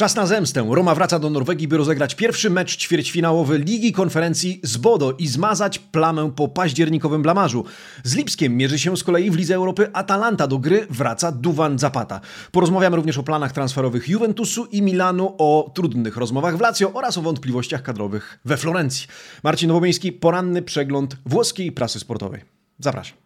[0.00, 0.66] Czas na zemstę.
[0.70, 5.78] Roma wraca do Norwegii, by rozegrać pierwszy mecz ćwierćfinałowy Ligi Konferencji z Bodo i zmazać
[5.78, 7.64] plamę po październikowym blamarzu.
[8.04, 10.46] Z Lipskiem mierzy się z kolei w Lidze Europy Atalanta.
[10.46, 12.20] Do gry wraca Duwan Zapata.
[12.52, 17.22] Porozmawiamy również o planach transferowych Juventusu i Milanu, o trudnych rozmowach w Lazio oraz o
[17.22, 19.08] wątpliwościach kadrowych we Florencji.
[19.42, 22.40] Marcin Nowomiejski, poranny przegląd włoskiej prasy sportowej.
[22.78, 23.16] Zapraszam.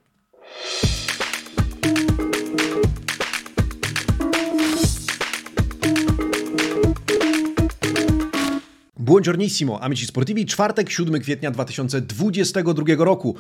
[9.05, 13.37] Buongiornissimo, amici sportivi, czwartek, 7 kwietnia 2022 roku.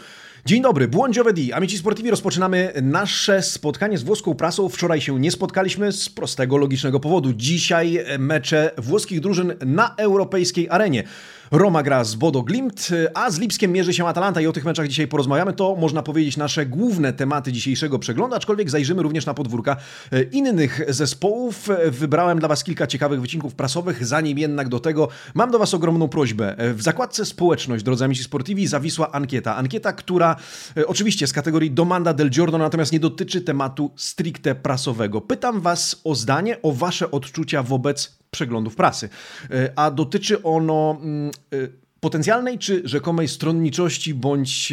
[0.46, 4.68] Dzień dobry, buongiorno amici sportivi, rozpoczynamy nasze spotkanie z włoską prasą.
[4.68, 7.32] Wczoraj się nie spotkaliśmy z prostego, logicznego powodu.
[7.32, 11.04] Dzisiaj mecze włoskich drużyn na europejskiej arenie.
[11.50, 14.88] Roma gra z Bodo Glimt, a z Lipskiem mierzy się Atalanta i o tych meczach
[14.88, 15.52] dzisiaj porozmawiamy.
[15.52, 19.76] To można powiedzieć nasze główne tematy dzisiejszego przeglądu, aczkolwiek zajrzymy również na podwórka
[20.12, 21.68] e, innych zespołów.
[21.90, 26.08] Wybrałem dla Was kilka ciekawych wycinków prasowych, zanim jednak do tego mam do Was ogromną
[26.08, 26.56] prośbę.
[26.74, 29.56] W zakładce społeczność, drodzy amici sportivi, zawisła ankieta.
[29.56, 30.33] Ankieta, która
[30.76, 35.20] e, oczywiście z kategorii Domanda del Giorno, natomiast nie dotyczy tematu stricte prasowego.
[35.20, 39.08] Pytam Was o zdanie, o Wasze odczucia wobec przeglądów prasy.
[39.50, 44.72] E, a dotyczy ono mm, e, potencjalnej czy rzekomej stronniczości bądź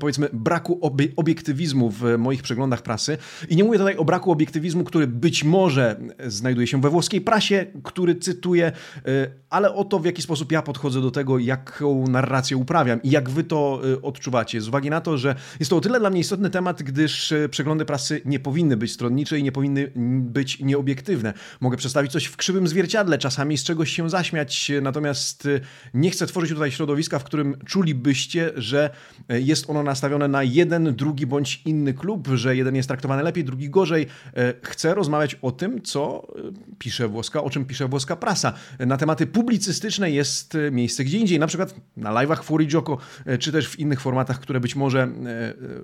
[0.00, 0.80] powiedzmy braku
[1.16, 3.18] obiektywizmu w moich przeglądach prasy.
[3.48, 7.66] I nie mówię tutaj o braku obiektywizmu, który być może znajduje się we włoskiej prasie,
[7.84, 12.56] który cytuję, e, ale o to, w jaki sposób ja podchodzę do tego, jaką narrację
[12.56, 14.60] uprawiam i jak wy to e, odczuwacie.
[14.60, 17.48] Z uwagi na to, że jest to o tyle dla mnie istotny temat, gdyż e,
[17.48, 21.34] przeglądy prasy nie powinny być stronnicze i nie powinny być nieobiektywne.
[21.60, 25.48] Mogę przedstawić coś w krzywym zwierciadle, czasami z czegoś się zaśmiać, natomiast
[25.94, 28.90] nie chcę tworzyć tutaj środowiska, w którym czulibyście, że
[29.28, 33.44] e, jest ono nastawione na jeden, drugi bądź inny klub, że jeden jest traktowany lepiej,
[33.44, 34.06] drugi gorzej.
[34.36, 36.42] E, chcę rozmawiać o tym, co e,
[36.78, 38.52] pisze włoska, o czym pisze włoska prasa.
[38.78, 42.98] Na tematy publicystyczne jest miejsce gdzie indziej, na przykład na live'ach Fuorigioko,
[43.38, 45.08] czy też w innych formatach, które być może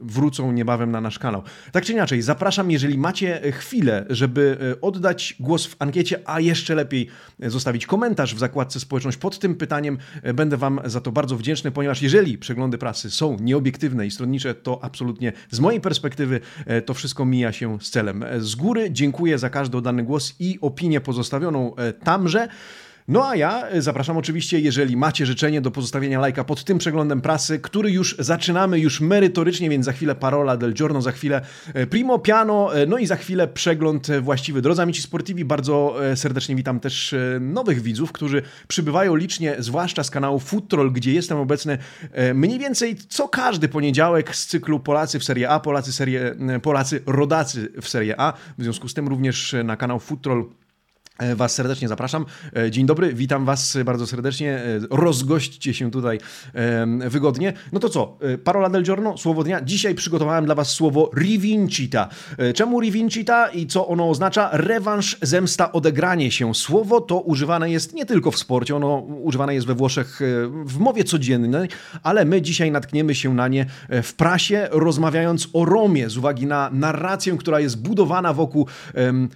[0.00, 1.42] wrócą niebawem na nasz kanał.
[1.72, 7.08] Tak czy inaczej, zapraszam, jeżeli macie chwilę, żeby oddać głos w ankiecie, a jeszcze lepiej
[7.38, 9.98] zostawić komentarz w zakładce społeczność pod tym pytaniem,
[10.34, 14.84] będę Wam za to bardzo wdzięczny, ponieważ jeżeli przeglądy prasy są nieobiektywne i stronnicze, to
[14.84, 18.22] absolutnie z mojej perspektywy e, to wszystko mija się z celem.
[18.22, 22.48] E, z góry dziękuję za każdy oddany głos i opinię pozostawioną e, tamże.
[23.08, 27.20] No a ja e, zapraszam oczywiście, jeżeli macie życzenie do pozostawienia lajka pod tym przeglądem
[27.20, 31.40] prasy, który już zaczynamy już merytorycznie, więc za chwilę parola del giorno, za chwilę
[31.74, 34.62] e, primo piano, e, no i za chwilę przegląd właściwy.
[34.62, 40.38] Drodzy amici sportivi, bardzo serdecznie witam też nowych widzów, którzy przybywają licznie, zwłaszcza z kanału
[40.38, 41.78] Food Troll, gdzie jestem obecny
[42.34, 47.72] mniej więcej co każdy poniedziałek z cyklu Polacy w Serie A, Polacy, serie, Polacy rodacy
[47.82, 48.32] w Serie A.
[48.58, 50.63] W związku z tym również na kanał E,
[51.36, 52.26] was serdecznie zapraszam.
[52.56, 54.52] E, dzień dobry, witam Was bardzo serdecznie.
[54.52, 56.18] E, rozgośćcie się tutaj
[57.08, 57.52] wygodnie.
[57.72, 59.62] No to co, parola del giorno, słowo dnia.
[59.62, 62.08] Dzisiaj przygotowałem dla Was słowo rivincita.
[62.54, 64.48] Czemu rivincita i co ono oznacza?
[64.52, 66.54] Rewanż, zemsta, odegranie się.
[66.54, 70.20] Słowo to używane jest nie tylko w sporcie, ono używane jest we Włoszech
[70.64, 71.68] w mowie codziennej,
[72.02, 73.66] ale my dzisiaj natkniemy się na nie
[74.02, 78.66] w prasie, rozmawiając o Romie z uwagi na narrację, która jest budowana wokół,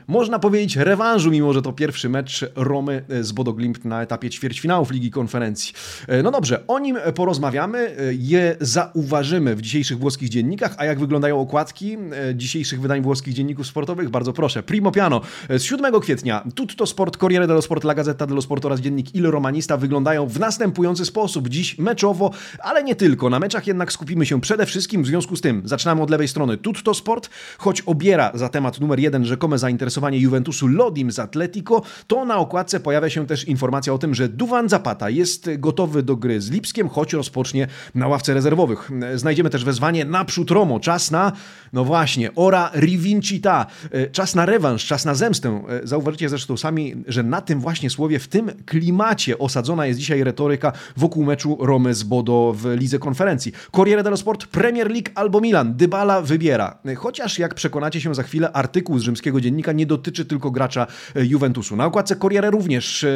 [0.07, 4.31] można powiedzieć, rewanżu, mimo że to to pierwszy mecz Romy z Bodo Glimt na etapie
[4.31, 5.73] ćwierćfinałów Ligi Konferencji.
[6.07, 11.01] E, no dobrze, o nim porozmawiamy, e, je zauważymy w dzisiejszych włoskich dziennikach, a jak
[11.01, 11.97] wyglądają okładki
[12.31, 14.11] e, dzisiejszych wydań włoskich dzienników sportowych?
[14.11, 14.63] Bardzo proszę.
[14.63, 15.21] Primo piano.
[15.49, 19.27] Z 7 kwietnia Tutto Sport, Corriere dello Sport, La Gazzetta dello Sport oraz dziennik Il
[19.27, 21.49] Romanista wyglądają w następujący sposób.
[21.49, 23.31] Dziś meczowo, ale nie tylko.
[23.31, 25.63] Na meczach jednak skupimy się przede wszystkim w związku z tym.
[25.65, 26.57] Zaczynamy od lewej strony.
[26.57, 31.83] Tutto Sport, choć obiera za temat numer jeden rzekome zainteresowanie Juventusu Lodim z Atleti, Atletico,
[32.07, 36.17] to na okładce pojawia się też informacja o tym, że Duwan Zapata jest gotowy do
[36.17, 38.91] gry z Lipskiem, choć rozpocznie na ławce rezerwowych.
[39.15, 41.33] Znajdziemy też wezwanie naprzód Romo, czas na,
[41.73, 43.67] no właśnie, ora rivincita,
[44.13, 45.63] czas na rewanż, czas na zemstę.
[45.85, 50.73] Zauważycie zresztą sami, że na tym właśnie słowie, w tym klimacie osadzona jest dzisiaj retoryka
[50.97, 53.53] wokół meczu Romy z Bodo w Lidze Konferencji.
[53.73, 55.77] Corriere dello Sport, Premier League albo Milan.
[55.77, 56.79] Dybala wybiera.
[56.97, 61.48] Chociaż jak przekonacie się za chwilę, artykuł z rzymskiego dziennika nie dotyczy tylko gracza Juventus
[61.49, 61.77] Juventusu.
[61.77, 63.09] Na okładce Corriere również e,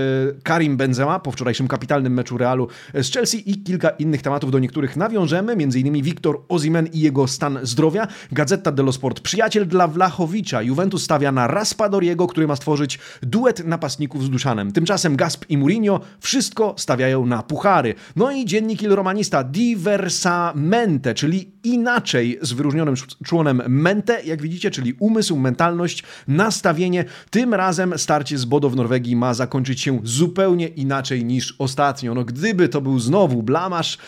[0.43, 4.97] Karim Benzema po wczorajszym kapitalnym meczu Realu z Chelsea i kilka innych tematów, do niektórych
[4.97, 6.03] nawiążemy, m.in.
[6.03, 8.09] Wiktor Ozimen i jego stan zdrowia.
[8.33, 10.63] Gazeta dello Sport, przyjaciel dla Vlachowicza.
[10.63, 14.73] Juventus stawia na Raspadoriego, który ma stworzyć duet napastników z Duszanem.
[14.73, 17.95] Tymczasem Gasp i Mourinho wszystko stawiają na puchary.
[18.17, 22.95] No i dziennik Il Romanista Diversamente, czyli inaczej z wyróżnionym
[23.25, 27.05] członem mente, jak widzicie, czyli umysł, mentalność, nastawienie.
[27.31, 32.15] Tym razem star starcie z Bodo w Norwegii ma zakończyć się zupełnie inaczej niż ostatnio.
[32.15, 33.99] No gdyby to był znowu blamasz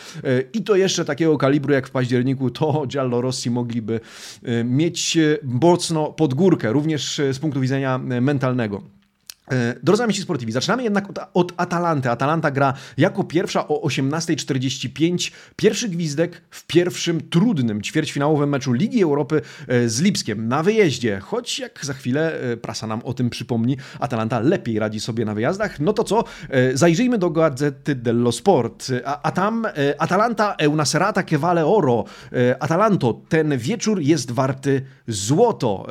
[0.53, 3.99] i to jeszcze takiego kalibru jak w październiku, to Giallo Rossi mogliby
[4.65, 8.94] mieć mocno pod górkę, również z punktu widzenia mentalnego.
[9.51, 12.09] E, drodzy amici sportivi, zaczynamy jednak od, od Atalanty.
[12.09, 15.31] Atalanta gra jako pierwsza o 18.45.
[15.55, 21.19] Pierwszy gwizdek w pierwszym trudnym ćwierćfinałowym meczu Ligi Europy e, z Lipskiem na wyjeździe.
[21.19, 25.33] Choć jak za chwilę e, prasa nam o tym przypomni, Atalanta lepiej radzi sobie na
[25.33, 25.79] wyjazdach.
[25.79, 26.23] No to co?
[26.73, 28.87] Zajrzyjmy do Gazety dello Sport.
[29.05, 32.05] A, a tam Atalanta e una serata che vale oro.
[32.59, 35.87] Atalanto, ten wieczór jest warty złoto,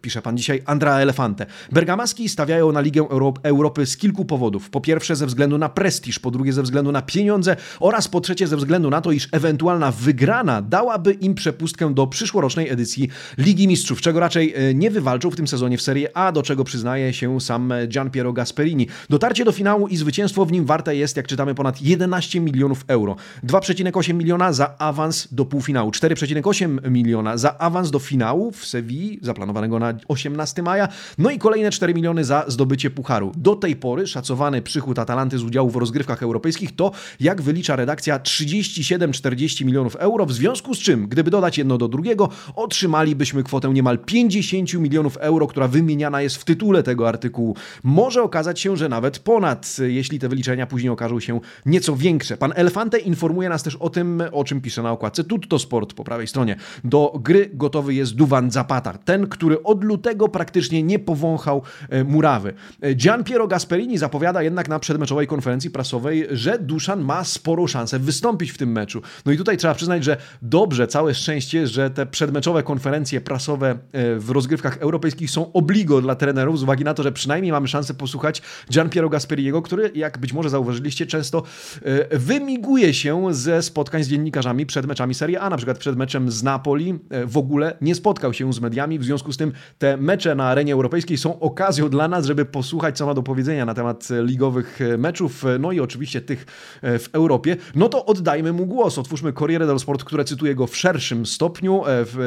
[0.00, 1.46] pisze pan dzisiaj Andrea Elefante.
[1.72, 3.08] Bergamaski stawiają na Ligę Ligę
[3.42, 4.70] Europy z kilku powodów.
[4.70, 8.46] Po pierwsze ze względu na prestiż, po drugie ze względu na pieniądze oraz po trzecie
[8.46, 13.08] ze względu na to, iż ewentualna wygrana dałaby im przepustkę do przyszłorocznej edycji
[13.38, 16.64] Ligi Mistrzów, czego raczej e, nie wywalczą w tym sezonie w Serie A, do czego
[16.64, 18.88] przyznaje się sam Gian Piero Gasperini.
[19.10, 23.16] Dotarcie do finału i zwycięstwo w nim warte jest, jak czytamy, ponad 11 milionów euro.
[23.44, 29.78] 2,8 miliona za awans do półfinału, 4,8 miliona za awans do finału w Sewilli, zaplanowanego
[29.78, 30.88] na 18 maja,
[31.18, 33.32] no i kolejne 4 miliony za zdobycie pucharu.
[33.36, 38.18] Do tej pory szacowany przychód Atalanty z udziału w rozgrywkach europejskich to, jak wylicza redakcja,
[38.18, 43.98] 37-40 milionów euro, w związku z czym, gdyby dodać jedno do drugiego, otrzymalibyśmy kwotę niemal
[43.98, 47.56] 50 milionów euro, która wymieniana jest w tytule tego artykułu.
[47.82, 52.36] Może okazać się, że nawet ponad, jeśli te wyliczenia później okażą się nieco większe.
[52.36, 56.04] Pan Elefante informuje nas też o tym, o czym pisze na okładce Tutto Sport po
[56.04, 56.56] prawej stronie.
[56.84, 62.54] Do gry gotowy jest Duwan Zapata, ten, który od lutego praktycznie nie powąchał e, murawy.
[62.96, 68.50] Gian Piero Gasperini zapowiada jednak na przedmeczowej konferencji prasowej, że Duszan ma sporą szansę wystąpić
[68.50, 69.02] w tym meczu.
[69.26, 74.16] No i tutaj trzeba przyznać, że dobrze, całe szczęście, że te przedmeczowe konferencje prasowe e,
[74.18, 77.94] w rozgrywkach europejskich są obligo dla trenerów, z uwagi na to, że przynajmniej mamy szansę
[77.94, 81.42] posłuchać Gian Piero Gasperiego, który, jak być może zauważyliście, często
[81.82, 86.30] e, wymiguje się ze spotkań z dziennikarzami przed meczami Serie A, na przykład przed meczem
[86.30, 89.96] z Napoli e, w ogóle nie spotkał się z mediami, w związku z tym te
[89.96, 92.63] mecze na arenie europejskiej są okazją dla nas, żeby posłuchać,
[92.94, 96.44] co ma do powiedzenia na temat e, ligowych e, meczów, e, no i oczywiście tych
[96.82, 98.98] w Europie, no to oddajmy mu głos.
[98.98, 101.82] Otwórzmy Corriere dello Sport, które cytuje go w szerszym stopniu.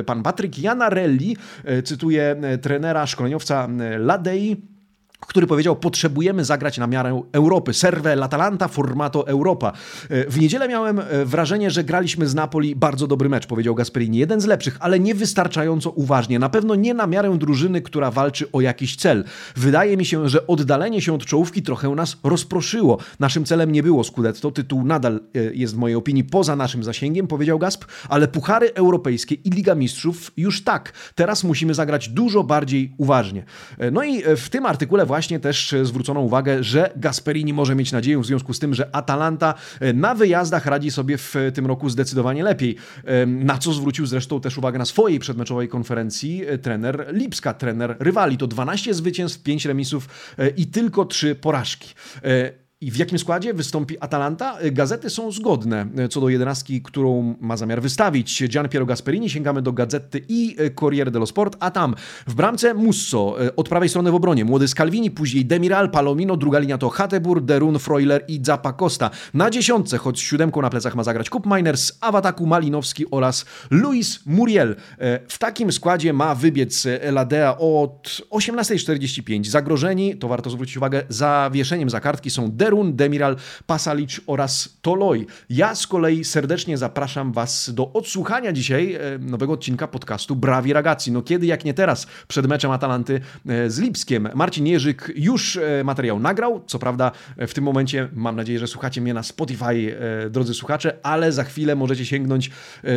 [0.05, 1.37] Pan Patryk Janarelli
[1.83, 3.67] cytuje trenera, szkoleniowca
[3.99, 4.76] Ladei,
[5.19, 7.73] który powiedział, potrzebujemy zagrać na miarę Europy.
[7.73, 9.73] Serve l'Atalanta formato Europa.
[10.09, 14.17] E, w niedzielę miałem e, wrażenie, że graliśmy z Napoli bardzo dobry mecz, powiedział Gasperini.
[14.17, 16.39] Jeden z lepszych, ale nie wystarczająco uważnie.
[16.39, 19.23] Na pewno nie na miarę drużyny, która walczy o jakiś cel.
[19.55, 22.97] Wydaje mi się, że oddalenie się od czołówki trochę nas rozproszyło.
[23.19, 27.27] Naszym celem nie było Scudetto, tytuł nadal e, jest w mojej opinii poza naszym zasięgiem,
[27.27, 30.93] powiedział Gasp, ale puchary europejskie i Liga Mistrzów już tak.
[31.15, 33.43] Teraz musimy zagrać dużo bardziej uważnie.
[33.91, 38.25] No i w tym artykule właśnie też zwrócono uwagę, że Gasperini może mieć nadzieję w
[38.25, 42.75] związku z tym, że Atalanta e, na wyjazdach radzi sobie w tym roku zdecydowanie lepiej.
[43.27, 48.37] Na co zwrócił zresztą też uwagę na swojej przedmeczowej konferencji e, trener Lipska, trener rywali.
[48.37, 51.93] To 12 zwycięstw, 5 remisów e, i tylko 3 porażki.
[52.81, 54.57] I w jakim składzie wystąpi Atalanta?
[54.71, 59.29] Gazety są zgodne co do jedenastki, którą ma zamiar wystawić Gian Piero Gasperini.
[59.29, 61.95] Sięgamy do Gazety i Corriere dello Sport, a tam
[62.27, 66.77] w bramce Musso, od prawej strony w obronie młody Scalvini, później Demiral, Palomino, druga linia
[66.77, 69.09] to Hatebur, Derun, Freuler i Zappa Costa.
[69.33, 73.45] Na dziesiątce, choć siódemką na plecach ma zagrać Kup Miners, a w ataku Malinowski oraz
[73.71, 74.75] Luis Muriel.
[75.29, 79.45] W takim składzie ma wybiec Eladea od 18.45.
[79.45, 85.25] Zagrożeni, to warto zwrócić uwagę, zawieszeniem za kartki są Derun, Demiral, Pasalic oraz Toloi.
[85.49, 91.11] Ja z kolei serdecznie zapraszam Was do odsłuchania dzisiaj e, nowego odcinka podcastu Brawi Ragazzi.
[91.11, 94.29] No kiedy jak nie teraz, przed meczem Atalanty e, z Lipskiem.
[94.35, 99.01] Marcin Jerzyk już e, materiał nagrał, co prawda w tym momencie mam nadzieję, że słuchacie
[99.01, 99.95] mnie na Spotify,
[100.29, 102.51] drodzy słuchacze, ale za chwilę możecie sięgnąć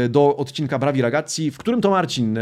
[0.09, 2.39] do odcinka Brawi Ragazzi, w którym to Marcin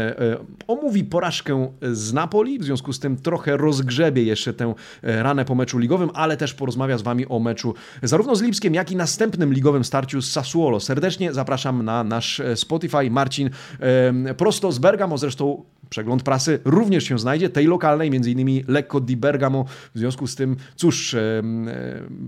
[0.67, 5.77] omówi porażkę z Napoli, w związku z tym trochę rozgrzebie jeszcze tę ranę po meczu
[5.77, 7.73] ligowym, ale też porozmawia z Wami o meczu
[8.03, 10.79] zarówno z Lipskiem, jak i następnym ligowym starciu z Sassuolo.
[10.79, 13.11] Serdecznie zapraszam na nasz e, Spotify.
[13.11, 13.49] Marcin
[14.37, 19.17] prosto z Bergamo, zresztą przegląd prasy również się znajdzie, tej lokalnej, między innymi lekko di
[19.17, 19.65] Bergamo.
[19.95, 21.15] W związku z tym, cóż,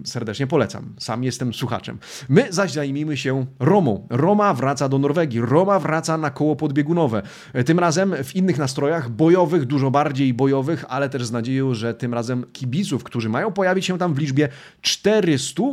[0.06, 0.94] serdecznie polecam.
[1.00, 1.98] Sam jestem słuchaczem.
[2.30, 4.08] My zaś zajmijmy się Romą.
[4.10, 5.42] Roma wraca do Norwegii.
[5.42, 7.22] Roma wraca na koło podbiegunowe.
[7.54, 11.94] E, tym razem w innych nastrojach, bojowych, dużo bardziej bojowych, ale też z nadzieją, że
[11.94, 14.50] tym razem kibiców, którzy mają pojawić się tam w liczbie
[14.82, 15.64] 400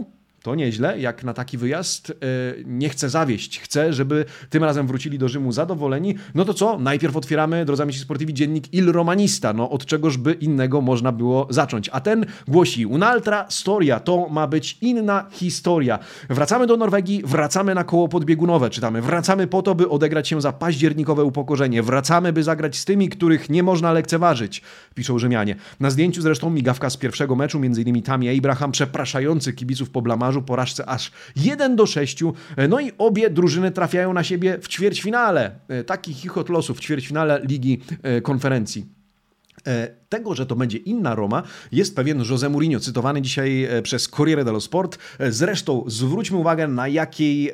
[0.42, 2.12] to nieźle, jak na taki wyjazd.
[2.64, 6.14] Nie chcę zawieść, chcę, żeby tym razem wrócili do Rzymu zadowoleni.
[6.34, 6.78] No to co?
[6.78, 9.52] Najpierw otwieramy, drodzy amici sportivi, dziennik Il Romanista.
[9.52, 11.90] No od czegoż by innego można było zacząć.
[11.92, 15.98] A ten głosi, un'altra storia, to ma być inna historia.
[16.28, 19.02] Wracamy do Norwegii, wracamy na koło podbiegunowe, czytamy.
[19.02, 21.82] Wracamy po to, by odegrać się za październikowe upokorzenie.
[21.82, 24.62] Wracamy, by zagrać z tymi, których nie można lekceważyć,
[24.94, 25.56] piszą Rzymianie.
[25.80, 30.02] Na zdjęciu zresztą migawka z pierwszego meczu, między innymi Tammy Abraham, przepraszający kibiców po
[30.42, 32.22] porażce aż 1 do 6.
[32.68, 35.50] No i obie drużyny trafiają na siebie w ćwierćfinale.
[35.68, 38.97] E, taki chichot losu w ćwierćfinale Ligi e, Konferencji.
[39.66, 44.08] E, tego, że to będzie inna Roma, jest pewien José Mourinho, cytowany dzisiaj e, przez
[44.08, 44.98] Corriere dello Sport.
[45.18, 47.52] E, zresztą zwróćmy uwagę, na jakiej,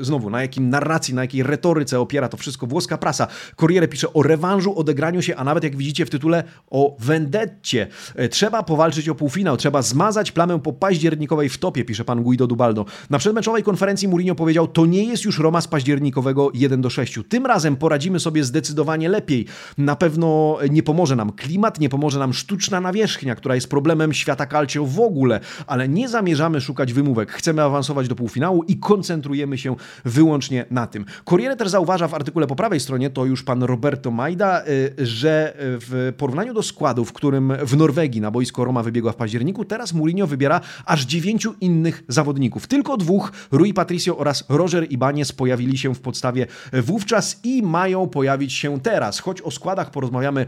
[0.00, 3.26] znowu, na jakim narracji, na jakiej retoryce opiera to wszystko włoska prasa.
[3.56, 7.86] Corriere pisze o rewanżu, odegraniu się, a nawet jak widzicie w tytule o vendetcie.
[8.30, 12.84] Trzeba powalczyć o półfinał, trzeba zmazać plamę po październikowej wtopie, pisze pan Guido Dubaldo.
[13.10, 17.18] Na przedmeczowej konferencji Mourinho powiedział, to nie jest już Roma z październikowego 1 do 6.
[17.28, 19.46] Tym razem poradzimy sobie zdecydowanie lepiej.
[19.78, 24.46] Na pewno nie pomoże nam klimat, nie pomoże nam sztuczna nawierzchnia, która jest problemem świata
[24.46, 27.32] calcio w ogóle, ale nie zamierzamy szukać wymówek.
[27.32, 31.04] Chcemy awansować do półfinału i koncentrujemy się wyłącznie na tym.
[31.24, 35.52] Corriere też zauważa w artykule po prawej stronie, to już pan Roberto Majda, y, że
[35.56, 39.92] w porównaniu do składu, w którym w Norwegii na boisko Roma wybiegła w październiku, teraz
[39.92, 42.66] Mourinho wybiera aż dziewięciu innych zawodników.
[42.66, 48.52] Tylko dwóch, Rui Patricio oraz Roger Ibanez pojawili się w podstawie wówczas i mają pojawić
[48.52, 49.20] się teraz.
[49.20, 50.46] Choć o składach porozmawiamy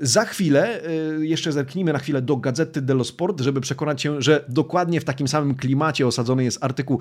[0.00, 0.80] z za chwilę
[1.20, 5.04] y, jeszcze zerknijmy na chwilę do Gazety dello Sport, żeby przekonać się, że dokładnie w
[5.04, 7.00] takim samym klimacie osadzony jest artykuł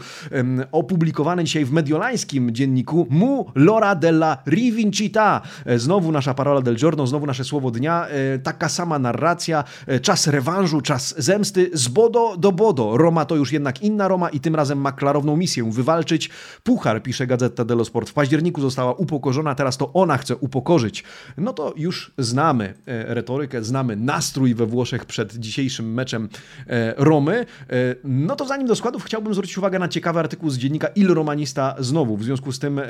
[0.72, 5.42] opublikowany dzisiaj w mediolańskim dzienniku Mu Lora della Rivincita.
[5.66, 8.08] E, znowu nasza parola del giorno, znowu nasze słowo dnia.
[8.08, 12.98] E, taka sama narracja, e, czas rewanżu, czas zemsty, z bodo do bodo.
[12.98, 16.30] Roma to już jednak inna Roma i tym razem ma klarowną misję wywalczyć
[16.64, 18.10] puchar, pisze Gazeta dello Sport.
[18.10, 21.04] W październiku została upokorzona, teraz to ona chce upokorzyć.
[21.38, 22.74] No to już znamy
[23.08, 26.30] retorykę, znamy nastrój we Włoszech przed dzisiejszym meczem
[26.68, 27.46] e, Romy.
[27.70, 31.14] E, no to zanim do składów chciałbym zwrócić uwagę na ciekawy artykuł z dziennika Il
[31.14, 32.18] Romanista znowu.
[32.18, 32.86] W związku z tym e,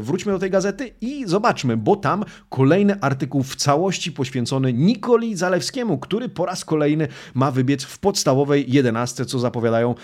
[0.00, 5.98] wróćmy do tej gazety i zobaczmy, bo tam kolejny artykuł w całości poświęcony Nikoli Zalewskiemu,
[5.98, 9.94] który po raz kolejny ma wybiec w podstawowej jedenastce, co zapowiadają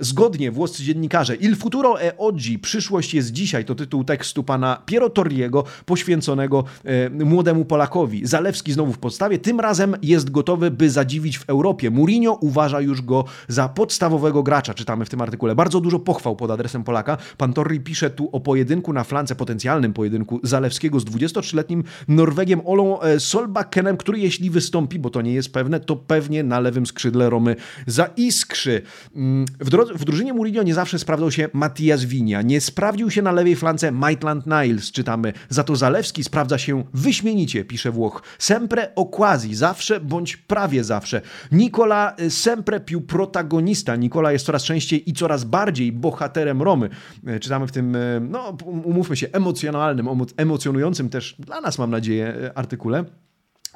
[0.00, 1.34] zgodnie włoscy dziennikarze.
[1.34, 6.64] Il futuro e oggi, przyszłość jest dzisiaj, to tytuł tekstu pana Piero Torriego poświęconego
[7.10, 8.26] młodemu Polakowi.
[8.26, 9.38] Zalewski znowu znowu w podstawie.
[9.38, 11.90] Tym razem jest gotowy, by zadziwić w Europie.
[11.90, 15.54] Mourinho uważa już go za podstawowego gracza, czytamy w tym artykule.
[15.54, 17.16] Bardzo dużo pochwał pod adresem Polaka.
[17.38, 23.00] Pan Torri pisze tu o pojedynku na flance, potencjalnym pojedynku Zalewskiego z 23-letnim Norwegiem Olą
[23.00, 27.30] e, Solbakkenem, który jeśli wystąpi, bo to nie jest pewne, to pewnie na lewym skrzydle
[27.30, 28.82] Romy zaiskrzy.
[29.14, 33.22] Mm, w, drodze, w drużynie Mourinho nie zawsze sprawdzał się Matias Winia, nie sprawdził się
[33.22, 35.32] na lewej flance Maitland Niles, czytamy.
[35.48, 38.22] Za to Zalewski sprawdza się wyśmienicie, pisze Włoch.
[38.72, 41.20] Sempre sempre quasi, zawsze bądź prawie zawsze.
[41.52, 43.96] Nikola y, sempre più protagonista.
[43.96, 46.88] Nikola jest coraz częściej i coraz bardziej bohaterem Romy.
[47.28, 52.50] Y, czytamy w tym, y, no umówmy się, emocjonalnym, emocjonującym też dla nas, mam nadzieję,
[52.54, 53.04] artykule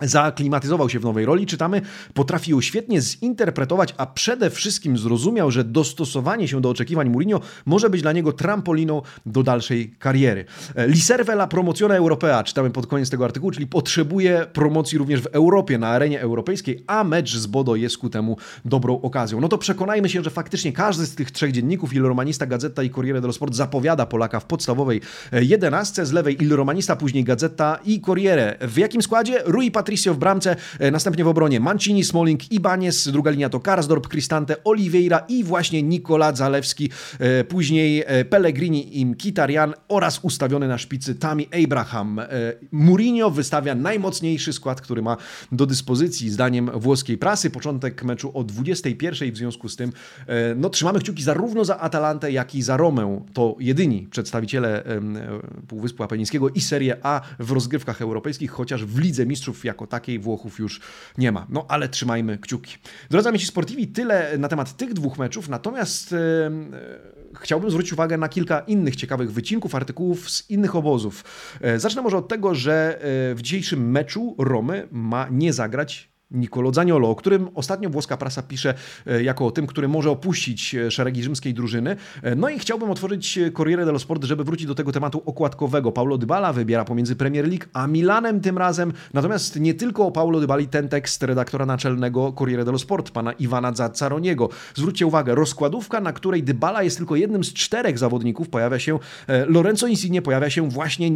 [0.03, 1.83] zaaklimatyzował się w nowej roli, czytamy,
[2.15, 7.91] potrafi ją świetnie zinterpretować, a przede wszystkim zrozumiał, że dostosowanie się do oczekiwań Mourinho może
[7.91, 10.45] być dla niego trampoliną do dalszej kariery.
[10.76, 15.79] Liserve la promozione europea, czytamy pod koniec tego artykułu, czyli potrzebuje promocji również w Europie,
[15.79, 19.41] na arenie europejskiej, a mecz z Bodo jest ku temu dobrą okazją.
[19.41, 22.91] No to przekonajmy się, że faktycznie każdy z tych trzech dzienników, Il Romanista, Gazeta i
[22.91, 25.00] Corriere dello Sport zapowiada Polaka w podstawowej
[25.33, 28.57] jedenastce, z lewej Il Romanista, później Gazeta i Corriere.
[28.61, 29.43] W jakim składzie?
[29.45, 33.61] Rui Pat Patricio w bramce, e, następnie w obronie Mancini, Smalling, Ibanez, druga linia to
[33.61, 40.69] Karsdorp, Cristante, Oliveira i właśnie Nikola Zalewski, e, później e, Pellegrini i Kitarian oraz ustawiony
[40.69, 42.21] na szpicy Tami Abraham.
[42.73, 45.16] Mourinho wystawia najmocniejszy skład, który ma
[45.52, 47.50] do dyspozycji zdaniem włoskiej prasy.
[47.50, 49.93] Początek meczu o 21, w związku z tym
[50.57, 53.25] no, trzymamy kciuki zarówno za Atalantę, jak i za Romę.
[53.33, 54.85] To jedyni przedstawiciele
[55.69, 60.18] Półwyspu Apenińskiego i Serie A w rozgrywkach europejskich, chociaż w Lidze Mistrzów jak jako takiej
[60.18, 60.80] Włochów już
[61.18, 61.47] nie ma.
[61.49, 62.76] No ale trzymajmy kciuki.
[63.11, 66.16] Drodzy amici sportivi, tyle na temat tych dwóch meczów, natomiast e,
[67.40, 71.25] chciałbym zwrócić uwagę na kilka innych ciekawych wycinków, artykułów z innych obozów.
[71.61, 76.75] E, zacznę może od tego, że e, w dzisiejszym meczu Romy ma nie zagrać Nicolo
[76.75, 78.75] Zaniolo, o którym ostatnio włoska prasa pisze
[79.06, 81.97] e, jako o tym, który może opuścić e, szeregi rzymskiej drużyny.
[82.23, 85.92] E, no i chciałbym otworzyć Corriere dello Sport, żeby wrócić do tego tematu okładkowego.
[85.92, 88.92] Paulo Dybala wybiera pomiędzy Premier League a Milanem tym razem.
[89.14, 93.75] Natomiast nie tylko o Paulo Dybali ten tekst redaktora naczelnego Corriere dello Sport, pana Iwana
[93.75, 94.49] Zaccaroniego.
[94.75, 98.99] Zwróćcie uwagę, rozkładówka, na której Dybala jest tylko jednym z czterech zawodników, pojawia się
[99.47, 101.11] Lorenzo Insigne, pojawia się właśnie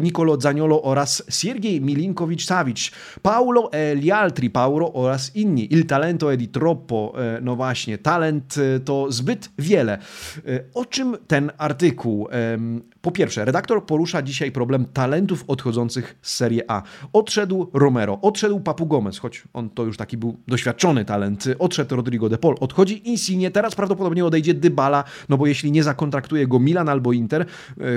[0.00, 2.92] Nicolo Zaniolo oraz Siergiej Milinkowicz-Savic.
[3.22, 5.68] Paulo Elialtri Tripauro oraz inni.
[5.70, 7.14] Il talento è di troppo.
[7.16, 9.98] E, no właśnie, talent e, to zbyt wiele.
[10.44, 12.28] E, o czym ten artykuł?
[13.02, 16.82] Po pierwsze, redaktor porusza dzisiaj problem talentów odchodzących z Serie A.
[17.12, 21.44] Odszedł Romero, odszedł Papu Gomez, choć on to już taki był doświadczony talent.
[21.58, 26.46] Odszedł Rodrigo de Paul, odchodzi Insigne, teraz prawdopodobnie odejdzie Dybala, no bo jeśli nie zakontraktuje
[26.46, 27.46] go Milan albo Inter,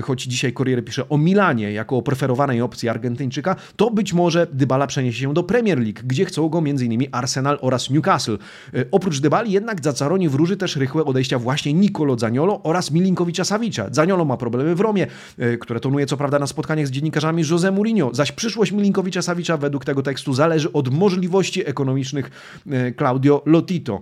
[0.04, 4.88] choć dzisiaj Corriere pisze o Milanie jako o preferowanej opcji Argentyńczyka, to być może Dybala
[4.88, 7.08] przeniesie się do Premier League, gdzie chcą go m.in.
[7.12, 8.38] Arsenal oraz Newcastle.
[8.74, 13.88] E, oprócz Dybali jednak Zacaroni wróży też rychłe odejścia właśnie Nicolo Zaniolo oraz Milinkowicza Savicza.
[13.92, 14.95] Zaniolo ma problemy w Romie,
[15.38, 19.58] e, które tonuje co prawda na spotkaniach z dziennikarzami Jose Mourinho, zaś przyszłość Milinkowicza Savicza
[19.58, 22.32] według tego tekstu zależy od możliwości ekonomicznych
[22.72, 24.02] e, Claudio Lotito.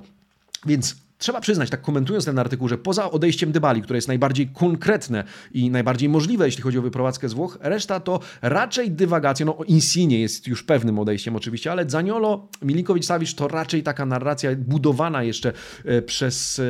[0.66, 5.24] Więc Trzeba przyznać, tak komentując ten artykuł, że poza odejściem Dybali, które jest najbardziej konkretne
[5.52, 9.46] i najbardziej możliwe, jeśli chodzi o wyprowadzkę z Włoch, reszta to raczej dywagacja.
[9.46, 15.24] No, Insigne jest już pewnym odejściem oczywiście, ale Zaniolo, Milinkowicz-Savic to raczej taka narracja budowana
[15.24, 15.54] jeszcze
[15.86, 16.62] e, przez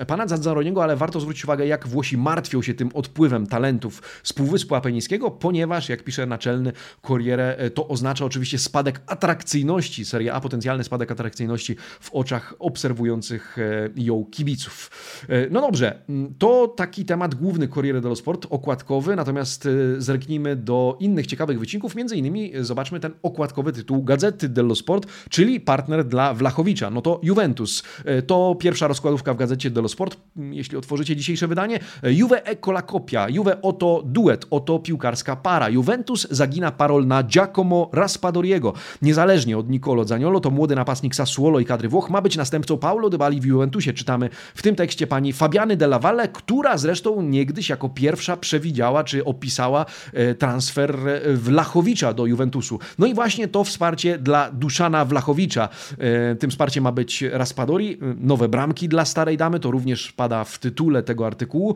[0.00, 4.32] e, pana Zazzaroniego, ale warto zwrócić uwagę, jak Włosi martwią się tym odpływem talentów z
[4.32, 6.72] Półwyspu Apenińskiego, ponieważ, jak pisze naczelny
[7.02, 13.56] Corriere, e, to oznacza oczywiście spadek atrakcyjności Serie A, potencjalny spadek atrakcyjności w oczach obserwujących
[13.96, 14.90] ją kibiców.
[15.28, 16.02] E, no dobrze,
[16.38, 21.94] to taki temat główny Corriere dello Sport, okładkowy, natomiast e, zerknijmy do innych ciekawych wycinków,
[21.94, 27.02] między innymi e, zobaczmy ten okładkowy tytuł Gazety dello Sport, czyli partner dla Wlachowicza, no
[27.02, 27.82] to Juventus.
[28.26, 31.80] To pierwsza rozkładówka w Gazecie dello Sport, jeśli otworzycie dzisiejsze wydanie.
[32.02, 32.82] Juve ecco la
[33.28, 35.68] Juve oto duet, oto piłkarska para.
[35.68, 38.72] Juventus zagina parol na Giacomo Raspadoriego.
[39.02, 43.10] Niezależnie od Nicolo Zaniolo, to młody napastnik Sassuolo i kadry Włoch ma być następcą Paulo
[43.10, 43.92] Dybali w Juventus Juventusie.
[43.92, 49.04] Czytamy w tym tekście pani Fabiany de la Valle, która zresztą niegdyś jako pierwsza przewidziała
[49.04, 50.98] czy opisała e, transfer
[51.34, 52.78] Wlachowicza do Juventusu.
[52.98, 55.68] No i właśnie to wsparcie dla Duszana Wlachowicza.
[55.98, 60.44] E, tym wsparciem ma być Raspadori, e, nowe bramki dla starej damy, to również pada
[60.44, 61.74] w tytule tego artykułu.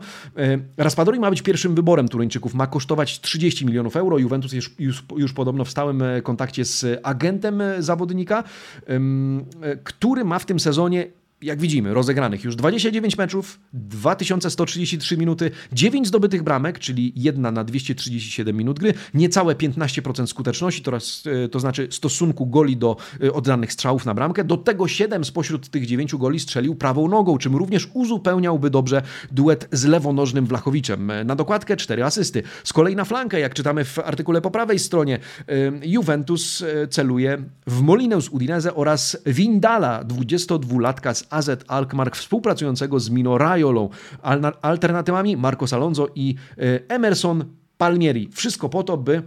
[0.77, 4.17] Raspadori ma być pierwszym wyborem Turyńczyków, ma kosztować 30 milionów euro.
[4.17, 8.43] Juventus jest już, już podobno w stałym kontakcie z agentem zawodnika,
[9.83, 11.07] który ma w tym sezonie
[11.41, 18.57] jak widzimy, rozegranych już 29 meczów, 2133 minuty, 9 zdobytych bramek, czyli jedna na 237
[18.57, 24.05] minut gry, niecałe 15% skuteczności, to, e, to znaczy stosunku goli do e, oddanych strzałów
[24.05, 24.43] na bramkę.
[24.43, 29.01] Do tego 7 spośród tych 9 goli strzelił prawą nogą, czym również uzupełniałby dobrze
[29.31, 31.11] duet z lewonożnym Wlachowiczem.
[31.11, 32.43] E, na dokładkę 4 asysty.
[32.63, 35.19] Z kolei na flankę, jak czytamy w artykule po prawej stronie,
[35.83, 43.37] Juventus celuje w Molinę z Udinese oraz Windala, 22-latka z AZ Alkmaar współpracującego z Mino
[43.37, 43.89] Rajolą.
[44.61, 47.45] Alternatywami Marcos Alonso i e, Emerson
[47.77, 48.29] Palmieri.
[48.31, 49.21] Wszystko po to, by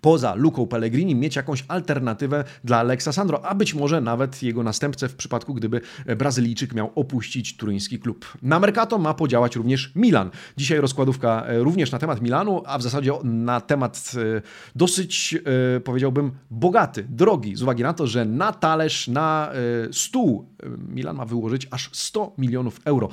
[0.00, 5.08] poza Luką Pellegrini mieć jakąś alternatywę dla Alexa Sandro, a być może nawet jego następcę
[5.08, 5.80] w przypadku, gdyby
[6.16, 8.26] Brazylijczyk miał opuścić turyński klub.
[8.42, 10.30] Na Mercato ma podziałać również Milan.
[10.56, 14.42] Dzisiaj rozkładówka e, również na temat Milanu, a w zasadzie na temat e,
[14.76, 15.34] dosyć,
[15.76, 19.52] e, powiedziałbym, bogaty, drogi, z uwagi na to, że na talerz, na
[19.92, 20.46] stół
[20.88, 23.08] Milan ma wyłożyć aż 100 milionów euro.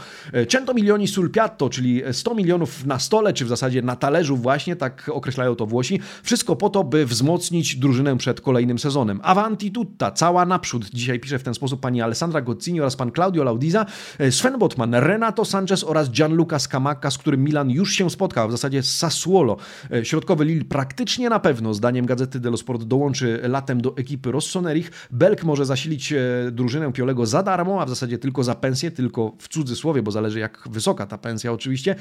[0.50, 4.76] Cento milioni sul piatto, czyli 100 milionów na stole, czy w zasadzie na talerzu właśnie,
[4.76, 6.00] tak określają to Włosi.
[6.24, 9.20] Wszystko po to, by wzmocnić drużynę przed kolejnym sezonem.
[9.24, 10.90] Avanti tutta, cała naprzód.
[10.94, 13.86] Dzisiaj pisze w ten sposób pani Alessandra Gozzini oraz pan Claudio Laudiza,
[14.20, 18.52] e, Sven Botman, Renato Sanchez oraz Gianluca Scamacca, z którym Milan już się spotkał, w
[18.52, 19.58] zasadzie z Sassuolo.
[19.92, 24.92] E, środkowy Lille praktycznie na pewno, zdaniem Gazety dello Sport, dołączy latem do ekipy Rossonerich.
[25.12, 26.18] Belk może zasilić e,
[26.52, 30.40] drużynę Piolego za darmo, a w zasadzie tylko za pensję, tylko w cudzysłowie, bo zależy
[30.40, 31.96] jak wysoka ta pensja oczywiście.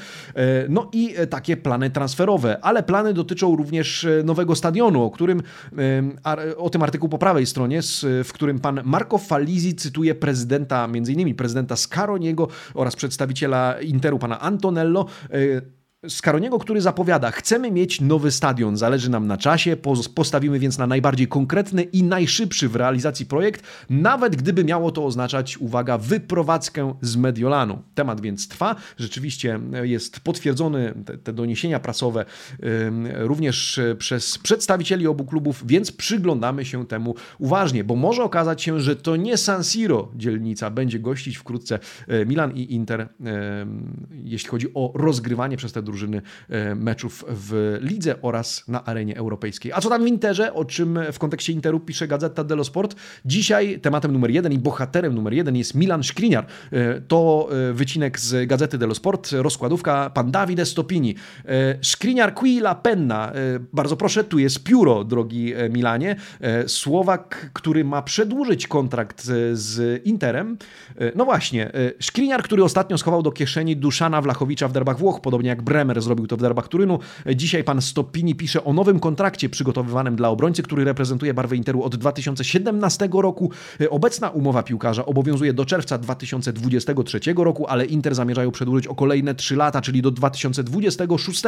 [0.69, 5.42] No i takie plany transferowe, ale plany dotyczą również nowego stadionu, o którym
[6.57, 7.81] o tym artykuł po prawej stronie,
[8.24, 14.40] w którym pan Marco Falizi cytuje prezydenta, między innymi prezydenta Scaroniego oraz przedstawiciela Interu pana
[14.40, 15.07] Antonello.
[16.05, 19.77] E, Skaroniego, który zapowiada: Chcemy mieć nowy stadion, zależy nam na czasie,
[20.14, 25.59] postawimy więc na najbardziej konkretny i najszybszy w realizacji projekt, nawet gdyby miało to oznaczać,
[25.59, 27.83] uwaga, wyprowadzkę z Mediolanu.
[27.95, 32.25] Temat więc trwa, rzeczywiście jest potwierdzony, te, te doniesienia prasowe
[33.14, 38.97] również przez przedstawicieli obu klubów, więc przyglądamy się temu uważnie, bo może okazać się, że
[38.97, 43.09] to nie San Siro dzielnica będzie gościć wkrótce e, Milan i Inter,
[44.25, 49.17] jeśli chodzi o rozgrywanie przez te drużyny drużyny e, meczów w lidze oraz na arenie
[49.17, 49.73] europejskiej.
[49.73, 52.97] A co tam w Interze, o czym w kontekście Interu pisze Gazeta dello Sport?
[53.25, 56.47] Dzisiaj tematem numer jeden i bohaterem numer jeden jest Milan Skriniar.
[56.73, 61.15] E, to e, wycinek z Gazety dello Sport, rozkładówka pan Davide Stopini.
[61.83, 63.33] Skriniar qui la penna.
[63.73, 66.17] Bardzo proszę, tu jest pióro, drogi Milanie.
[66.67, 70.59] Słowak, który ma przedłużyć kontrakt z Interem.
[71.15, 75.63] No właśnie, Skriniar, który ostatnio schował do kieszeni Duszana Wlachowicza w derbach Włoch, podobnie jak
[75.63, 76.99] Bremer Zrobił to w derbach Turynu.
[77.35, 81.97] Dzisiaj pan Stopini pisze o nowym kontrakcie przygotowywanym dla obrońcy, który reprezentuje barwę Interu od
[81.97, 83.51] 2017 roku.
[83.90, 89.57] Obecna umowa piłkarza obowiązuje do czerwca 2023 roku, ale Inter zamierzają przedłużyć o kolejne 3
[89.57, 91.42] lata, czyli do 2026.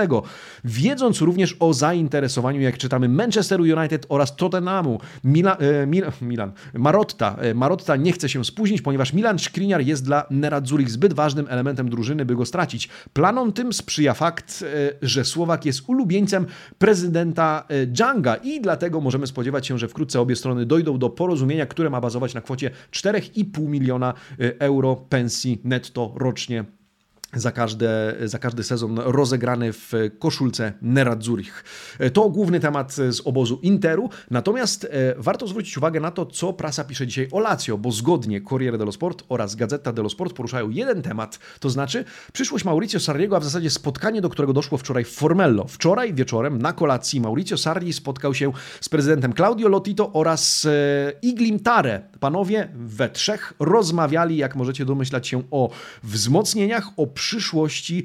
[0.64, 7.36] Wiedząc również o zainteresowaniu, jak czytamy, Manchesteru United oraz Tottenhamu, Mila, e, Mil, Milan, Marotta.
[7.38, 11.88] E, Marotta nie chce się spóźnić, ponieważ Milan Skriniar jest dla Nerazzurich zbyt ważnym elementem
[11.88, 12.88] drużyny, by go stracić.
[13.12, 16.46] Planom tym sprzyja fakt, fakt, e, że Słowak jest ulubieńcem
[16.78, 21.66] prezydenta e, Dżanga i dlatego możemy spodziewać się, że wkrótce obie strony dojdą do porozumienia,
[21.66, 26.64] które ma bazować na kwocie 4,5 miliona e, euro pensji netto rocznie
[27.36, 31.64] za, każde, za każdy sezon rozegrany w koszulce Nerazzurich.
[32.12, 36.84] To główny temat z obozu Interu, natomiast e, warto zwrócić uwagę na to, co prasa
[36.84, 41.02] pisze dzisiaj o Lazio, bo zgodnie Corriere dello Sport oraz Gazeta dello Sport poruszają jeden
[41.02, 45.10] temat, to znaczy przyszłość Mauricio Sarriego, a w zasadzie spotkanie, do którego doszło wczoraj w
[45.10, 45.64] Formello.
[45.68, 51.60] Wczoraj wieczorem na kolacji Mauricio Sarri spotkał się z prezydentem Claudio Lotito oraz e, Iglim
[51.60, 52.02] Tare.
[52.20, 55.70] Panowie we trzech rozmawiali, jak możecie domyślać się, o
[56.02, 58.04] wzmocnieniach, o przyszłości,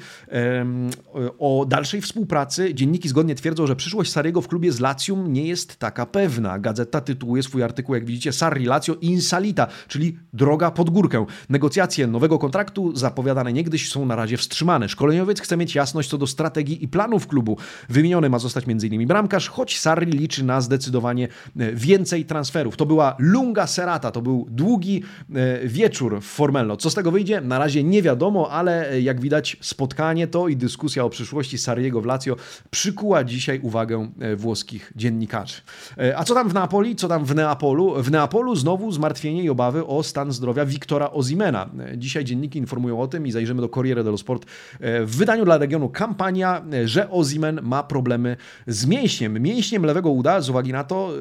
[1.40, 2.74] o dalszej współpracy.
[2.74, 6.60] Dzienniki zgodnie twierdzą, że przyszłość Sariego w klubie z Latium nie jest taka pewna.
[6.60, 11.26] Gazeta tytułuje swój artykuł, jak widzicie, Sarri Lazio Insalita, czyli droga pod górkę.
[11.50, 14.90] Negocjacje nowego kontraktu zapowiadane niegdyś są na razie wstrzymane.
[14.90, 17.58] Szkoleniowiec chce mieć jasność co do strategii i planów klubu.
[17.90, 19.08] Wymieniony ma zostać m.in.
[19.08, 21.28] bramkarz, choć Sarri liczy na zdecydowanie
[21.60, 22.78] e, więcej transferów.
[22.78, 25.04] To była lunga serata, to był długi
[25.36, 26.78] e, wieczór w Formello.
[26.78, 27.42] Co z tego wyjdzie?
[27.42, 32.02] Na razie nie wiadomo, ale e, jak widać, spotkanie to i dyskusja o przyszłości Sariego
[32.02, 32.36] w Lazio
[32.70, 35.62] przykuła dzisiaj uwagę e, włoskich dziennikarzy.
[35.98, 36.96] E, a co tam w Napoli?
[36.96, 38.04] Co tam w Neapolu?
[38.04, 41.70] W Neapolu znowu zmartwienie i obawy o stan zdrowia Wiktora Ozimena.
[41.80, 44.46] E, dzisiaj dzienniki informują o tym i zajrzymy do Corriere dello Sport
[44.80, 49.42] w wydaniu dla regionu kampania, że Ozimen ma problemy z mięśniem.
[49.42, 51.14] Mięśniem lewego uda z uwagi na to,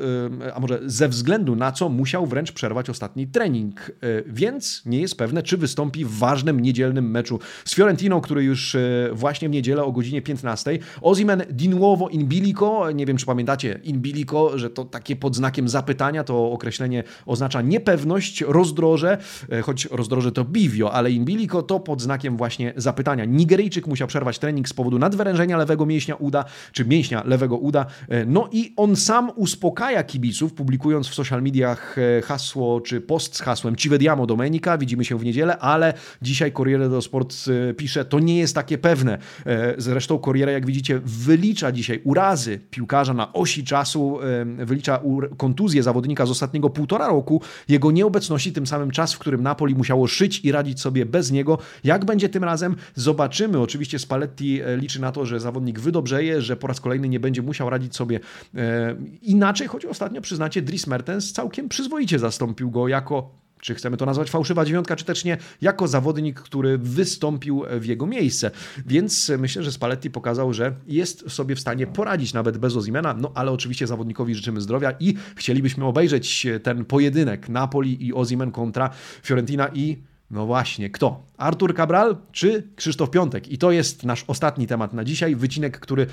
[0.54, 3.90] a może ze względu na co musiał wręcz przerwać ostatni trening.
[4.26, 7.40] Więc nie jest pewne, czy wystąpi w ważnym niedzielnym meczu
[7.70, 8.80] z Fiorentiną, który już e,
[9.12, 10.78] właśnie w niedzielę o godzinie 15.
[11.02, 12.08] Ozimen di nuovo.
[12.94, 17.62] Nie wiem, czy pamiętacie in bilico, że to takie pod znakiem zapytania, to określenie oznacza
[17.62, 19.18] niepewność, rozdroże,
[19.52, 23.24] e, choć rozdroże to bivio, ale in bilico to pod znakiem właśnie zapytania.
[23.24, 27.86] Nigeryjczyk musiał przerwać trening z powodu nadwyrężenia lewego mięśnia uda, czy mięśnia lewego uda.
[28.08, 33.40] E, no i on sam uspokaja kibiców, publikując w social mediach hasło, czy post z
[33.40, 37.34] hasłem Ci vediamo domenica, widzimy się w niedzielę, ale dzisiaj Corriere dello Sport
[37.76, 39.18] pisze, to nie jest takie pewne.
[39.46, 44.18] E, zresztą Corriere, jak widzicie, wylicza dzisiaj urazy piłkarza na osi czasu,
[44.60, 45.02] e, wylicza
[45.36, 50.06] kontuzję zawodnika z ostatniego półtora roku, jego nieobecności, tym samym czas, w którym Napoli musiało
[50.06, 51.58] szyć i radzić sobie bez niego.
[51.84, 52.76] Jak będzie tym razem?
[52.94, 53.58] Zobaczymy.
[53.60, 57.42] Oczywiście Spalletti e, liczy na to, że zawodnik wydobrzeje, że po raz kolejny nie będzie
[57.42, 58.20] musiał radzić sobie
[59.22, 64.30] inaczej, choć ostatnio, przyznacie, Dries Mertens całkiem przyzwoicie zastąpił go jako czy chcemy to nazwać
[64.30, 68.50] fałszywa dziewiątka, czy też nie, jako zawodnik, który wystąpił w jego miejsce.
[68.86, 73.32] Więc myślę, że Spalletti pokazał, że jest sobie w stanie poradzić nawet bez Ozimena, no
[73.34, 78.90] ale oczywiście zawodnikowi życzymy zdrowia i chcielibyśmy obejrzeć ten pojedynek Napoli i Ozimen kontra
[79.22, 81.22] Fiorentina i no właśnie, kto?
[81.36, 83.48] Artur Cabral czy Krzysztof Piątek?
[83.48, 85.36] I to jest nasz ostatni temat na dzisiaj.
[85.36, 86.06] Wycinek, który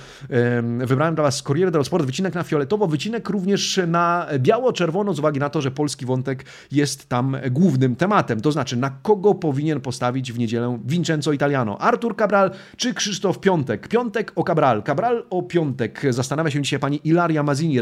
[0.86, 2.06] wybrałem dla Was z Corriere dello Sport.
[2.06, 7.10] Wycinek na fioletowo, wycinek również na biało-czerwono, z uwagi na to, że polski wątek jest
[7.10, 8.42] tam głównym tematem.
[8.42, 11.78] To znaczy, na kogo powinien postawić w niedzielę Vincenzo Italiano?
[11.78, 13.88] Artur Cabral czy Krzysztof Piątek?
[13.88, 16.02] Piątek o Cabral, Cabral o Piątek.
[16.10, 17.80] Zastanawia się dzisiaj pani Ilaria Mazini,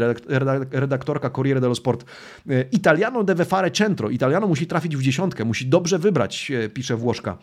[0.70, 2.04] redaktorka Corriere dello Sport.
[2.50, 4.10] E, Italiano deve fare centro.
[4.10, 7.38] Italiano musi trafić w dziesiątkę, musi dobrze wybrać, e, pisze Włoszka.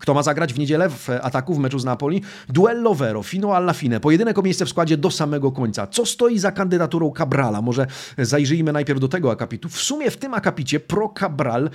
[0.00, 2.22] Kto ma zagrać w niedzielę w ataku w meczu z Napoli?
[2.48, 4.00] Duello vero, fino alla fine.
[4.00, 5.86] Pojedynek o miejsce w składzie do samego końca.
[5.86, 7.62] Co stoi za kandydaturą Cabrala?
[7.62, 7.86] Może
[8.18, 9.68] zajrzyjmy najpierw do tego akapitu.
[9.68, 11.70] W sumie w tym akapicie pro Cabral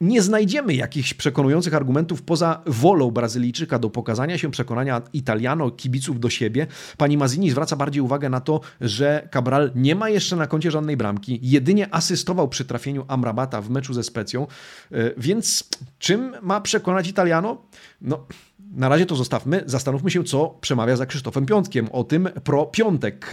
[0.00, 6.30] nie znajdziemy jakichś przekonujących argumentów poza wolą Brazylijczyka do pokazania się przekonania Italiano, kibiców do
[6.30, 6.66] siebie.
[6.96, 10.96] Pani Mazini zwraca bardziej uwagę na to, że Cabral nie ma jeszcze na koncie żadnej
[10.96, 14.46] bramki, jedynie asystował przy trafieniu Amrabata w meczu ze Specją,
[14.92, 17.62] e, więc czym ma przekonać Italiano?
[18.00, 18.26] No,
[18.70, 23.30] na razie to zostawmy, zastanówmy się, co przemawia za Krzysztofem Piątkiem o tym pro piątek,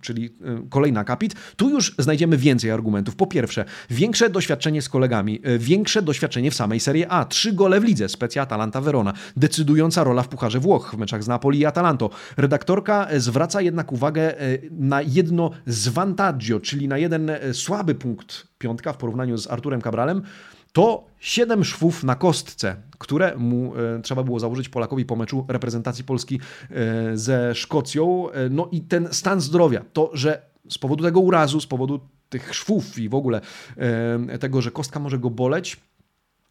[0.00, 0.30] czyli
[0.70, 1.34] kolejny akapit.
[1.56, 3.16] Tu już znajdziemy więcej argumentów.
[3.16, 7.80] Po pierwsze, większe doświadczenie z kolegami, e, większe doświadczenie w samej Serie A, trzy gole
[7.80, 11.66] w lidze, specja Atalanta Verona, decydująca rola w Pucharze Włoch w meczach z Napoli i
[11.66, 12.10] Atalanto.
[12.36, 18.92] Redaktorka e, zwraca jednak uwagę e, na jedno zvantaggio, czyli na jeden słaby punkt piątka
[18.92, 20.22] w porównaniu z Arturem Cabralem,
[20.74, 26.04] to siedem szwów na kostce, które mu e, trzeba było założyć Polakowi po meczu reprezentacji
[26.04, 28.30] Polski e, ze Szkocją.
[28.30, 32.54] E, no i ten stan zdrowia, to, że z powodu tego urazu, z powodu tych
[32.54, 33.40] szwów i w ogóle
[34.40, 35.76] tego, że kostka może go boleć,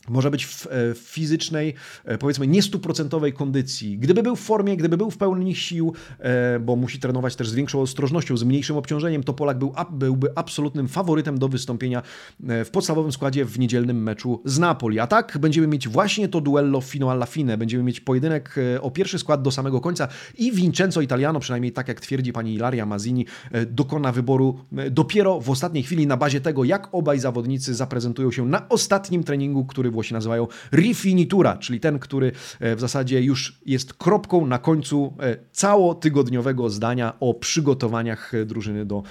[0.10, 1.74] może być w, e, fizycznej,
[2.06, 3.98] e, powiedzmy, niestuprocentowej kondycji.
[3.98, 7.54] Gdyby był w formie, gdyby był w pełni sił, e, bo musi trenować też z
[7.54, 12.02] większą ostrożnością, z mniejszym obciążeniem, to Polak był, byłby absolutnym faworytem do wystąpienia
[12.40, 15.00] w podstawowym składzie w niedzielnym meczu z Napoli.
[15.00, 17.58] A tak będziemy mieć właśnie to duello fino alla fine.
[17.58, 22.00] Będziemy mieć pojedynek o pierwszy skład do samego końca i Vincenzo Italiano, przynajmniej tak jak
[22.00, 23.26] twierdzi pani Ilaria Mazzini,
[23.68, 24.60] dokona wyboru
[24.92, 29.66] dopiero w ostatniej chwili na bazie tego, jak obaj zawodnicy zaprezentują się na ostatnim treningu,
[29.66, 35.14] który Włosi nazywają rifinitura, czyli ten, który e, w zasadzie już jest kropką na końcu
[35.20, 39.04] e, całotygodniowego zdania o przygotowaniach e, drużyny do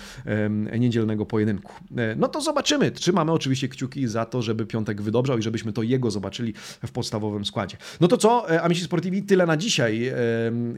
[0.79, 1.73] niedzielnego pojedynku.
[2.16, 2.90] No to zobaczymy.
[2.90, 6.55] Trzymamy oczywiście kciuki za to, żeby Piątek wydobrzał i żebyśmy to jego zobaczyli
[6.87, 7.77] w podstawowym składzie.
[8.01, 10.12] No to co, Amici Sportivi, tyle na dzisiaj.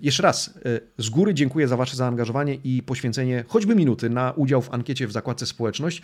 [0.03, 0.59] Jeszcze raz
[0.99, 5.13] z góry dziękuję za Wasze zaangażowanie i poświęcenie choćby minuty na udział w ankiecie w
[5.13, 6.03] zakładce społeczność.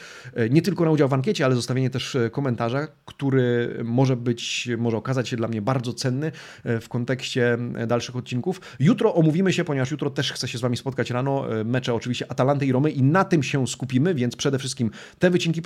[0.50, 5.28] Nie tylko na udział w ankiecie, ale zostawienie też komentarza, który może być, może okazać
[5.28, 6.32] się dla mnie bardzo cenny
[6.64, 8.60] e, w kontekście e, dalszych odcinków.
[8.78, 12.30] Jutro omówimy się, ponieważ jutro też chcę się z Wami spotkać rano, e, mecze oczywiście
[12.30, 15.62] Atalanty i Romy i na tym się skupimy, więc przede wszystkim te wycinki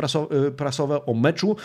[0.56, 1.56] prasowe o meczu.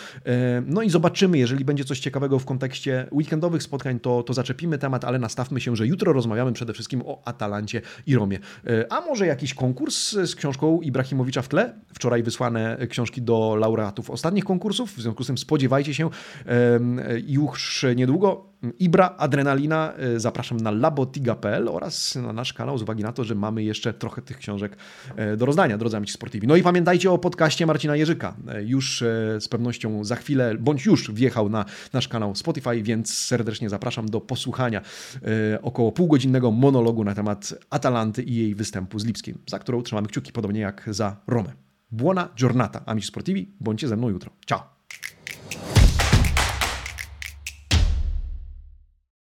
[0.66, 5.04] No i zobaczymy, jeżeli będzie coś ciekawego w kontekście weekendowych spotkań, to, to zaczepimy temat,
[5.04, 8.38] ale nastawmy się, że jutro rozmawiamy przede wszystkim o Atalancie i Romie.
[8.90, 11.74] A może jakiś konkurs z książką Ibrahimowicza w tle?
[11.94, 16.10] Wczoraj wysłane książki do laureatów ostatnich konkursów, w związku z tym spodziewajcie się
[17.26, 18.50] już niedługo.
[18.78, 23.34] Ibra, Adrenalina, e, zapraszam na labotiga.pl oraz na nasz kanał z uwagi na to, że
[23.34, 24.76] mamy jeszcze trochę tych książek
[25.16, 26.46] e, do rozdania, drodzy amici sportivi.
[26.46, 28.34] No i pamiętajcie o podcaście Marcina Jerzyka.
[28.48, 29.04] E, już
[29.40, 34.20] z pewnością za chwilę, bądź już wjechał na nasz kanał Spotify, więc serdecznie zapraszam do
[34.20, 34.80] posłuchania
[35.62, 40.32] około półgodzinnego monologu na temat Atalanty i jej występu z Lipskim, za którą trzymamy kciuki
[40.32, 41.52] podobnie jak za Romę.
[41.90, 44.30] Buona giornata, amici sportivi, bądźcie ze mną jutro.
[44.46, 45.79] Ciao!